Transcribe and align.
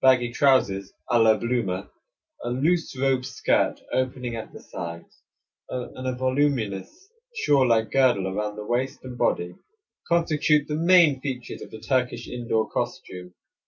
Baggy 0.00 0.32
trousers 0.32 0.94
a 1.10 1.18
la 1.18 1.36
Bloomer, 1.36 1.90
a 2.42 2.48
loose 2.48 2.98
robe 2.98 3.22
skirt 3.22 3.82
opening 3.92 4.34
at 4.34 4.50
the 4.50 4.62
sides, 4.62 5.20
and 5.68 6.06
a 6.08 6.14
voluminous 6.16 7.10
shawl 7.34 7.68
like 7.68 7.90
girdle 7.90 8.26
around 8.26 8.56
the 8.56 8.64
waist 8.64 9.00
and 9.04 9.18
body, 9.18 9.56
constitute 10.08 10.68
the 10.68 10.74
main 10.76 11.20
features 11.20 11.60
of 11.60 11.70
the 11.70 11.80
Turkish 11.80 12.26
indoor 12.26 12.66
costume. 12.70 13.34